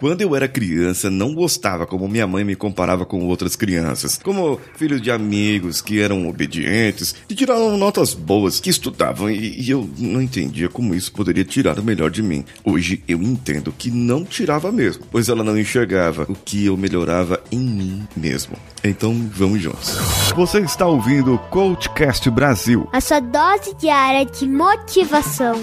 Quando 0.00 0.22
eu 0.22 0.34
era 0.34 0.48
criança, 0.48 1.10
não 1.10 1.34
gostava 1.34 1.86
como 1.86 2.08
minha 2.08 2.26
mãe 2.26 2.42
me 2.42 2.56
comparava 2.56 3.04
com 3.04 3.26
outras 3.26 3.54
crianças, 3.54 4.16
como 4.16 4.58
filhos 4.74 5.02
de 5.02 5.10
amigos 5.10 5.82
que 5.82 6.00
eram 6.00 6.26
obedientes, 6.26 7.14
que 7.28 7.34
tiravam 7.34 7.76
notas 7.76 8.14
boas, 8.14 8.58
que 8.58 8.70
estudavam, 8.70 9.30
e, 9.30 9.60
e 9.60 9.68
eu 9.68 9.86
não 9.98 10.22
entendia 10.22 10.70
como 10.70 10.94
isso 10.94 11.12
poderia 11.12 11.44
tirar 11.44 11.78
o 11.78 11.84
melhor 11.84 12.10
de 12.10 12.22
mim. 12.22 12.46
Hoje 12.64 13.02
eu 13.06 13.22
entendo 13.22 13.74
que 13.76 13.90
não 13.90 14.24
tirava 14.24 14.72
mesmo, 14.72 15.04
pois 15.10 15.28
ela 15.28 15.44
não 15.44 15.58
enxergava 15.58 16.24
o 16.30 16.34
que 16.34 16.64
eu 16.64 16.78
melhorava 16.78 17.38
em 17.52 17.60
mim 17.60 18.08
mesmo. 18.16 18.56
Então 18.82 19.14
vamos 19.34 19.60
juntos. 19.60 19.98
Você 20.34 20.60
está 20.60 20.86
ouvindo 20.86 21.34
o 21.34 21.38
Coachcast 21.38 22.30
Brasil 22.30 22.88
a 22.90 23.02
sua 23.02 23.20
dose 23.20 23.74
diária 23.78 24.24
de 24.24 24.48
motivação. 24.48 25.60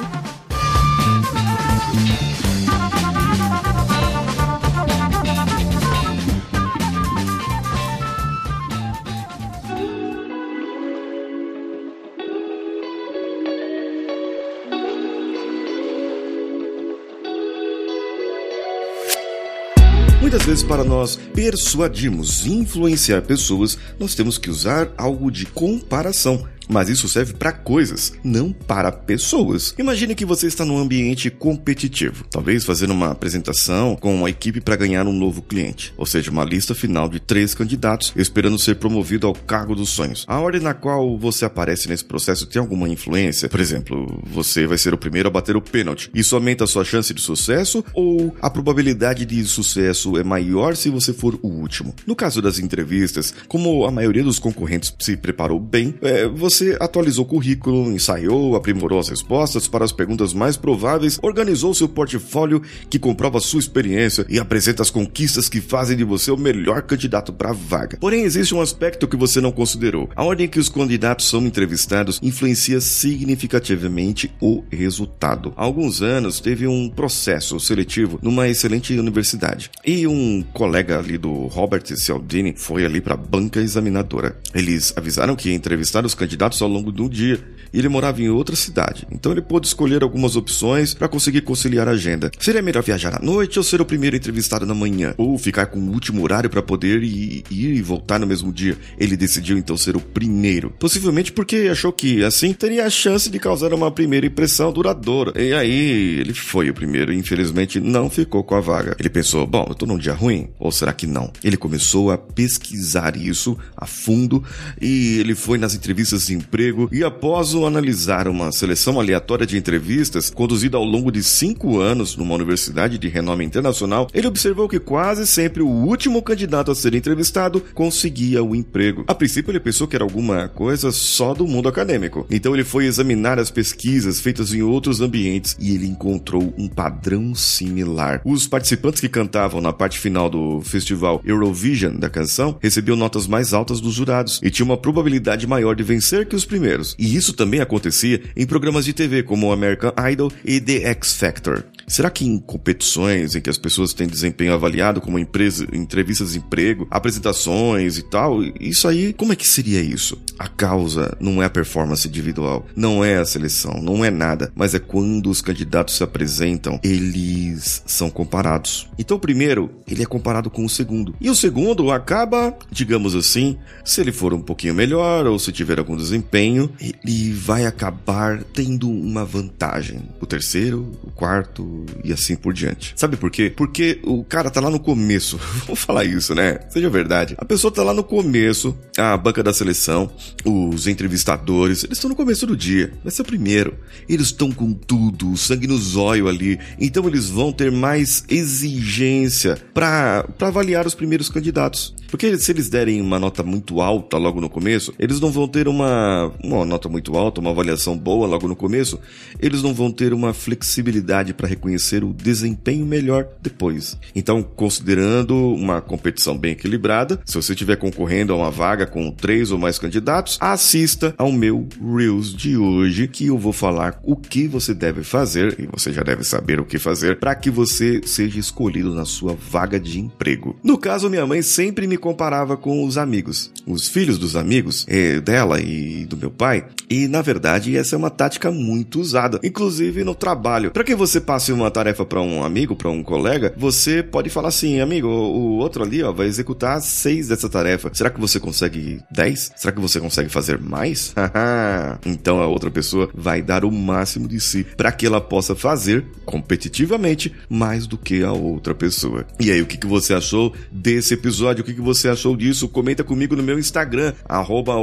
Muitas 20.27 20.45
vezes, 20.45 20.61
para 20.61 20.83
nós 20.83 21.15
persuadirmos 21.33 22.45
e 22.45 22.51
influenciar 22.51 23.21
pessoas, 23.21 23.77
nós 23.97 24.13
temos 24.13 24.37
que 24.37 24.49
usar 24.49 24.91
algo 24.97 25.31
de 25.31 25.45
comparação. 25.45 26.45
Mas 26.67 26.89
isso 26.89 27.07
serve 27.07 27.33
para 27.33 27.51
coisas, 27.51 28.13
não 28.23 28.51
para 28.51 28.91
pessoas. 28.91 29.73
Imagine 29.77 30.15
que 30.15 30.25
você 30.25 30.47
está 30.47 30.65
num 30.65 30.77
ambiente 30.77 31.29
competitivo, 31.29 32.25
talvez 32.29 32.65
fazendo 32.65 32.91
uma 32.91 33.11
apresentação 33.11 33.95
com 33.95 34.13
uma 34.15 34.29
equipe 34.29 34.61
para 34.61 34.75
ganhar 34.75 35.07
um 35.07 35.13
novo 35.13 35.41
cliente, 35.41 35.93
ou 35.97 36.05
seja, 36.05 36.31
uma 36.31 36.43
lista 36.43 36.75
final 36.75 37.07
de 37.07 37.19
três 37.19 37.53
candidatos 37.53 38.13
esperando 38.15 38.59
ser 38.59 38.75
promovido 38.75 39.27
ao 39.27 39.33
cargo 39.33 39.75
dos 39.75 39.89
sonhos. 39.89 40.25
A 40.27 40.39
ordem 40.39 40.61
na 40.61 40.73
qual 40.73 41.17
você 41.17 41.45
aparece 41.45 41.87
nesse 41.87 42.03
processo 42.03 42.45
tem 42.45 42.59
alguma 42.59 42.89
influência? 42.89 43.49
Por 43.49 43.59
exemplo, 43.59 44.21
você 44.25 44.65
vai 44.67 44.77
ser 44.77 44.93
o 44.93 44.97
primeiro 44.97 45.27
a 45.27 45.31
bater 45.31 45.55
o 45.55 45.61
pênalti. 45.61 46.09
Isso 46.13 46.35
aumenta 46.35 46.63
a 46.63 46.67
sua 46.67 46.83
chance 46.83 47.13
de 47.13 47.21
sucesso 47.21 47.83
ou 47.93 48.35
a 48.41 48.49
probabilidade 48.49 49.25
de 49.25 49.43
sucesso 49.45 50.17
é 50.17 50.23
maior 50.23 50.75
se 50.75 50.89
você 50.89 51.13
for 51.13 51.39
o 51.41 51.47
último? 51.47 51.93
No 52.05 52.15
caso 52.15 52.41
das 52.41 52.59
entrevistas, 52.59 53.33
como 53.47 53.85
a 53.85 53.91
maioria 53.91 54.23
dos 54.23 54.39
concorrentes 54.39 54.93
se 54.99 55.15
preparou 55.15 55.59
bem, 55.59 55.95
é, 56.01 56.27
você 56.27 56.56
você 56.57 56.75
atualizou 56.79 57.23
o 57.23 57.27
currículo, 57.27 57.91
ensaiou, 57.91 58.55
aprimorou 58.55 58.97
as 58.97 59.09
respostas 59.09 59.67
para 59.67 59.85
as 59.85 59.91
perguntas 59.91 60.33
mais 60.33 60.57
prováveis, 60.57 61.19
organizou 61.21 61.71
seu 61.71 61.87
portfólio 61.87 62.63
que 62.89 62.97
comprova 62.97 63.39
sua 63.39 63.59
experiência 63.59 64.25
e 64.27 64.39
apresenta 64.39 64.81
as 64.81 64.89
conquistas 64.89 65.47
que 65.47 65.61
fazem 65.61 65.95
de 65.95 66.03
você 66.03 66.31
o 66.31 66.37
melhor 66.37 66.81
candidato 66.81 67.31
para 67.31 67.51
a 67.51 67.53
vaga. 67.53 67.97
Porém, 67.97 68.23
existe 68.23 68.55
um 68.55 68.61
aspecto 68.61 69.07
que 69.07 69.15
você 69.15 69.39
não 69.39 69.51
considerou. 69.51 70.09
A 70.15 70.23
ordem 70.23 70.47
que 70.47 70.57
os 70.57 70.67
candidatos 70.67 71.29
são 71.29 71.45
entrevistados 71.45 72.19
influencia 72.23 72.81
significativamente 72.81 74.31
o 74.41 74.63
resultado. 74.71 75.53
Há 75.55 75.63
alguns 75.63 76.01
anos 76.01 76.39
teve 76.39 76.65
um 76.65 76.89
processo 76.89 77.59
seletivo 77.59 78.17
numa 78.19 78.47
excelente 78.47 78.97
universidade 78.97 79.69
e 79.85 80.07
um 80.07 80.43
colega 80.53 80.97
ali 80.97 81.19
do 81.19 81.45
Robert 81.47 81.83
Cialdini 81.85 82.55
foi 82.57 82.83
ali 82.83 82.99
para 82.99 83.13
a 83.13 83.17
banca 83.17 83.59
examinadora. 83.59 84.35
Eles 84.55 84.91
avisaram 84.95 85.35
que 85.35 85.49
ia 85.49 85.55
entrevistar 85.55 86.03
os 86.03 86.15
candidatos 86.15 86.46
candidatos 86.47 86.61
ao 86.61 86.69
longo 86.69 86.91
do 86.91 87.09
dia 87.09 87.39
e 87.73 87.79
ele 87.79 87.89
morava 87.89 88.21
em 88.21 88.29
outra 88.29 88.55
cidade. 88.55 89.07
Então 89.11 89.31
ele 89.31 89.41
pôde 89.41 89.67
escolher 89.67 90.03
algumas 90.03 90.35
opções 90.35 90.93
para 90.93 91.07
conseguir 91.07 91.41
conciliar 91.41 91.87
a 91.87 91.91
agenda. 91.91 92.31
Seria 92.39 92.61
melhor 92.61 92.83
viajar 92.83 93.15
à 93.15 93.19
noite 93.23 93.57
ou 93.57 93.63
ser 93.63 93.81
o 93.81 93.85
primeiro 93.85 94.15
entrevistado 94.15 94.65
na 94.65 94.73
manhã? 94.73 95.13
Ou 95.17 95.37
ficar 95.37 95.67
com 95.67 95.79
o 95.79 95.91
último 95.91 96.23
horário 96.23 96.49
para 96.49 96.61
poder 96.61 97.03
ir, 97.03 97.43
ir 97.49 97.73
e 97.75 97.81
voltar 97.81 98.19
no 98.19 98.27
mesmo 98.27 98.51
dia? 98.51 98.77
Ele 98.97 99.17
decidiu 99.17 99.57
então 99.57 99.77
ser 99.77 99.95
o 99.95 99.99
primeiro. 99.99 100.73
Possivelmente 100.79 101.31
porque 101.31 101.67
achou 101.71 101.91
que 101.91 102.23
assim 102.23 102.53
teria 102.53 102.85
a 102.85 102.89
chance 102.89 103.29
de 103.29 103.39
causar 103.39 103.73
uma 103.73 103.91
primeira 103.91 104.25
impressão 104.25 104.71
duradoura. 104.71 105.33
E 105.39 105.53
aí 105.53 106.19
ele 106.19 106.33
foi 106.33 106.69
o 106.69 106.73
primeiro 106.73 107.11
e 107.11 107.17
infelizmente 107.17 107.79
não 107.79 108.09
ficou 108.09 108.43
com 108.43 108.55
a 108.55 108.61
vaga. 108.61 108.95
Ele 108.99 109.09
pensou: 109.09 109.45
bom, 109.45 109.65
eu 109.69 109.75
tô 109.75 109.85
num 109.85 109.97
dia 109.97 110.13
ruim? 110.13 110.49
Ou 110.59 110.71
será 110.71 110.93
que 110.93 111.05
não? 111.05 111.31
Ele 111.43 111.57
começou 111.57 112.11
a 112.11 112.17
pesquisar 112.17 113.15
isso 113.17 113.57
a 113.75 113.85
fundo 113.85 114.43
e 114.81 115.17
ele 115.19 115.35
foi 115.35 115.57
nas 115.57 115.73
entrevistas 115.73 116.27
de 116.27 116.33
emprego 116.37 116.87
e 116.91 117.03
após 117.03 117.53
analisar 117.55 118.27
uma 118.27 118.51
seleção 118.51 118.99
aleatória 118.99 119.45
de 119.45 119.57
entrevistas 119.57 120.29
conduzida 120.29 120.77
ao 120.77 120.83
longo 120.83 121.11
de 121.11 121.23
cinco 121.23 121.79
anos 121.79 122.15
numa 122.15 122.35
universidade 122.35 122.97
de 122.97 123.07
renome 123.07 123.43
internacional, 123.43 124.07
ele 124.13 124.27
observou 124.27 124.69
que 124.69 124.79
quase 124.79 125.25
sempre 125.25 125.61
o 125.61 125.67
último 125.67 126.21
candidato 126.21 126.71
a 126.71 126.75
ser 126.75 126.93
entrevistado 126.93 127.61
conseguia 127.73 128.43
o 128.43 128.55
emprego. 128.55 129.03
A 129.07 129.15
princípio, 129.15 129.51
ele 129.51 129.59
pensou 129.59 129.87
que 129.87 129.95
era 129.95 130.05
alguma 130.05 130.47
coisa 130.47 130.91
só 130.91 131.33
do 131.33 131.47
mundo 131.47 131.67
acadêmico. 131.69 132.25
Então, 132.29 132.53
ele 132.53 132.63
foi 132.63 132.85
examinar 132.85 133.39
as 133.39 133.51
pesquisas 133.51 134.19
feitas 134.19 134.53
em 134.53 134.61
outros 134.61 135.01
ambientes 135.01 135.55
e 135.59 135.73
ele 135.73 135.87
encontrou 135.87 136.53
um 136.57 136.67
padrão 136.67 137.33
similar. 137.33 138.21
Os 138.23 138.47
participantes 138.47 139.01
que 139.01 139.09
cantavam 139.09 139.61
na 139.61 139.73
parte 139.73 139.99
final 139.99 140.29
do 140.29 140.61
festival 140.61 141.21
Eurovision 141.25 141.95
da 141.97 142.09
canção 142.09 142.57
recebiam 142.61 142.95
notas 142.95 143.27
mais 143.27 143.53
altas 143.53 143.81
dos 143.81 143.93
jurados 143.93 144.39
e 144.43 144.49
tinham 144.49 144.69
uma 144.69 144.77
probabilidade 144.77 145.47
maior 145.47 145.75
de 145.75 145.83
vencer 145.83 146.26
que 146.27 146.35
os 146.35 146.45
primeiros. 146.45 146.95
E 146.99 147.15
isso 147.15 147.33
também 147.33 147.59
acontecia 147.59 148.21
em 148.35 148.45
programas 148.45 148.85
de 148.85 148.93
TV 148.93 149.23
como 149.23 149.51
American 149.51 149.93
Idol 150.11 150.31
e 150.45 150.59
The 150.59 150.89
X 150.91 151.13
Factor. 151.13 151.63
Será 151.87 152.09
que 152.09 152.25
em 152.25 152.37
competições 152.37 153.33
em 153.33 153.39
que 153.39 153.49
as 153.49 153.57
pessoas 153.57 153.93
têm 153.93 154.07
desempenho 154.07 154.53
avaliado 154.53 154.99
como 154.99 155.17
empresa, 155.17 155.65
entrevistas 155.71 156.33
de 156.33 156.39
emprego, 156.39 156.85
apresentações 156.91 157.97
e 157.97 158.03
tal, 158.03 158.43
isso 158.59 158.89
aí, 158.89 159.13
como 159.13 159.31
é 159.31 159.37
que 159.37 159.47
seria 159.47 159.79
isso? 159.79 160.21
A 160.37 160.49
causa 160.49 161.15
não 161.17 161.41
é 161.41 161.45
a 161.45 161.49
performance 161.49 162.05
individual, 162.05 162.65
não 162.75 163.05
é 163.05 163.15
a 163.15 163.25
seleção, 163.25 163.81
não 163.81 164.03
é 164.03 164.11
nada, 164.11 164.51
mas 164.53 164.75
é 164.75 164.79
quando 164.79 165.29
os 165.29 165.41
candidatos 165.41 165.95
se 165.95 166.03
apresentam, 166.03 166.77
eles 166.83 167.81
são 167.85 168.09
comparados. 168.09 168.89
Então, 168.99 169.15
o 169.15 169.19
primeiro, 169.19 169.71
ele 169.87 170.03
é 170.03 170.05
comparado 170.05 170.49
com 170.49 170.65
o 170.65 170.69
segundo. 170.69 171.15
E 171.21 171.29
o 171.29 171.35
segundo 171.35 171.89
acaba, 171.89 172.53
digamos 172.69 173.15
assim, 173.15 173.57
se 173.85 174.01
ele 174.01 174.11
for 174.11 174.33
um 174.33 174.41
pouquinho 174.41 174.75
melhor 174.75 175.25
ou 175.25 175.39
se 175.39 175.53
tiver 175.53 175.79
algum 175.79 175.95
desempenho, 175.95 176.69
ele 176.79 177.31
vai 177.31 177.65
acabar 177.65 178.43
tendo 178.43 178.89
uma 178.89 179.23
vantagem. 179.23 180.01
O 180.19 180.25
terceiro, 180.25 180.91
o 181.01 181.11
quarto 181.11 181.76
e 182.03 182.13
assim 182.13 182.35
por 182.35 182.53
diante. 182.53 182.93
Sabe 182.95 183.17
por 183.17 183.29
quê? 183.29 183.51
Porque 183.55 183.99
o 184.03 184.23
cara 184.23 184.49
tá 184.49 184.59
lá 184.59 184.69
no 184.69 184.79
começo. 184.79 185.39
Vamos 185.65 185.79
falar 185.79 186.05
isso, 186.05 186.33
né? 186.33 186.59
Seja 186.69 186.89
verdade. 186.89 187.35
A 187.37 187.45
pessoa 187.45 187.71
tá 187.71 187.83
lá 187.83 187.93
no 187.93 188.03
começo, 188.03 188.77
a 188.97 189.15
banca 189.17 189.43
da 189.43 189.53
seleção, 189.53 190.11
os 190.45 190.87
entrevistadores, 190.87 191.83
eles 191.83 191.97
estão 191.97 192.09
no 192.09 192.15
começo 192.15 192.45
do 192.45 192.55
dia. 192.55 192.93
Vai 193.03 193.11
ser 193.11 193.21
o 193.21 193.25
primeiro. 193.25 193.75
Eles 194.07 194.27
estão 194.27 194.51
com 194.51 194.73
tudo, 194.73 195.35
sangue 195.37 195.67
no 195.67 195.77
zóio 195.77 196.27
ali. 196.27 196.59
Então 196.79 197.07
eles 197.07 197.29
vão 197.29 197.51
ter 197.51 197.71
mais 197.71 198.23
exigência 198.29 199.57
para 199.73 200.27
avaliar 200.39 200.85
os 200.85 200.95
primeiros 200.95 201.29
candidatos. 201.29 201.93
Porque 202.07 202.37
se 202.37 202.51
eles 202.51 202.69
derem 202.69 203.01
uma 203.01 203.19
nota 203.19 203.43
muito 203.43 203.81
alta 203.81 204.17
logo 204.17 204.41
no 204.41 204.49
começo, 204.49 204.93
eles 204.97 205.19
não 205.19 205.31
vão 205.31 205.47
ter 205.47 205.67
uma, 205.67 206.31
uma 206.43 206.65
nota 206.65 206.89
muito 206.89 207.15
alta, 207.17 207.41
uma 207.41 207.51
avaliação 207.51 207.97
boa 207.97 208.27
logo 208.27 208.47
no 208.47 208.55
começo, 208.55 208.99
eles 209.39 209.61
não 209.61 209.73
vão 209.73 209.91
ter 209.91 210.13
uma 210.13 210.33
flexibilidade 210.33 211.33
para 211.33 211.47
reconhecer 211.47 212.03
o 212.03 212.13
desempenho 212.13 212.85
melhor 212.85 213.27
depois. 213.41 213.97
Então, 214.15 214.41
considerando 214.41 215.35
uma 215.53 215.81
competição 215.81 216.37
bem 216.37 216.51
equilibrada, 216.51 217.19
se 217.25 217.35
você 217.35 217.53
estiver 217.53 217.75
concorrendo 217.75 218.33
a 218.33 218.37
uma 218.37 218.51
vaga 218.51 218.85
com 218.85 219.11
três 219.11 219.51
ou 219.51 219.57
mais 219.57 219.77
candidatos, 219.77 220.37
assista 220.39 221.13
ao 221.17 221.31
meu 221.31 221.67
Reels 221.81 222.33
de 222.33 222.57
hoje, 222.57 223.07
que 223.07 223.27
eu 223.27 223.37
vou 223.37 223.53
falar 223.53 223.99
o 224.03 224.15
que 224.15 224.47
você 224.47 224.73
deve 224.73 225.03
fazer, 225.03 225.59
e 225.59 225.67
você 225.67 225.91
já 225.91 226.03
deve 226.03 226.23
saber 226.23 226.59
o 226.59 226.65
que 226.65 226.79
fazer, 226.79 227.19
para 227.19 227.35
que 227.35 227.49
você 227.49 228.01
seja 228.05 228.39
escolhido 228.39 228.93
na 228.93 229.05
sua 229.05 229.35
vaga 229.35 229.79
de 229.79 229.99
emprego. 229.99 230.55
No 230.63 230.77
caso, 230.77 231.09
minha 231.09 231.25
mãe 231.25 231.41
sempre 231.41 231.87
me 231.87 231.96
comparava 231.97 232.57
com 232.57 232.85
os 232.85 232.97
amigos, 232.97 233.51
os 233.65 233.87
filhos 233.87 234.17
dos 234.17 234.35
amigos 234.35 234.85
é, 234.87 235.19
dela 235.19 235.59
e 235.59 236.05
do 236.05 236.17
meu 236.17 236.31
pai, 236.31 236.65
e 236.89 237.07
na 237.07 237.21
verdade 237.21 237.75
essa 237.75 237.95
é 237.95 237.97
uma 237.97 238.09
tática 238.09 238.51
muito 238.51 238.99
usada, 238.99 239.39
inclusive 239.43 240.03
no 240.03 240.15
trabalho. 240.15 240.71
Para 240.71 240.83
que 240.83 240.95
você 240.95 241.19
passe 241.19 241.51
uma 241.51 241.71
tarefa 241.71 242.05
para 242.05 242.21
um 242.21 242.43
amigo, 242.43 242.75
para 242.75 242.89
um 242.89 243.03
colega, 243.03 243.53
você 243.57 244.01
pode 244.01 244.29
falar 244.29 244.49
assim, 244.49 244.79
amigo, 244.79 245.07
o 245.07 245.57
outro 245.57 245.83
ali 245.83 246.03
ó, 246.03 246.11
vai 246.11 246.27
executar 246.27 246.81
seis 246.81 247.27
dessa 247.27 247.49
tarefa. 247.49 247.91
Será 247.93 248.09
que 248.09 248.19
você 248.19 248.39
consegue 248.39 249.01
dez? 249.11 249.51
Será 249.55 249.71
que 249.71 249.81
você 249.81 249.99
consegue 249.99 250.29
fazer 250.29 250.59
mais? 250.59 251.13
então 252.05 252.41
a 252.41 252.47
outra 252.47 252.71
pessoa 252.71 253.09
vai 253.13 253.41
dar 253.41 253.65
o 253.65 253.71
máximo 253.71 254.27
de 254.27 254.39
si 254.39 254.65
para 254.75 254.91
que 254.91 255.05
ela 255.05 255.21
possa 255.21 255.55
fazer 255.55 256.05
competitivamente 256.25 257.33
mais 257.49 257.87
do 257.87 257.97
que 257.97 258.23
a 258.23 258.31
outra 258.31 258.75
pessoa. 258.75 259.25
E 259.39 259.51
aí, 259.51 259.61
o 259.61 259.65
que, 259.65 259.77
que 259.77 259.87
você 259.87 260.13
achou 260.13 260.53
desse 260.71 261.13
episódio? 261.13 261.63
O 261.63 261.65
que, 261.65 261.73
que 261.73 261.81
você 261.87 262.09
achou 262.09 262.35
disso, 262.35 262.67
comenta 262.67 263.01
comigo 263.01 263.33
no 263.33 263.41
meu 263.41 263.57
Instagram, 263.57 264.13
arroba 264.25 264.73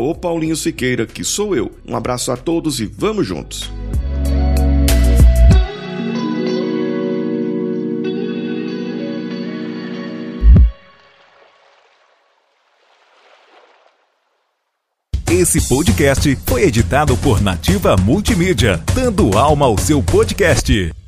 Siqueira, 0.56 1.06
que 1.06 1.22
sou 1.22 1.54
eu. 1.54 1.70
Um 1.86 1.94
abraço 1.94 2.32
a 2.32 2.36
todos 2.36 2.80
e 2.80 2.86
vamos 2.86 3.26
juntos! 3.26 3.70
Esse 15.30 15.68
podcast 15.68 16.38
foi 16.46 16.62
editado 16.62 17.16
por 17.18 17.42
Nativa 17.42 17.96
Multimídia, 17.96 18.82
dando 18.94 19.36
alma 19.36 19.66
ao 19.66 19.76
seu 19.76 20.02
podcast. 20.02 21.03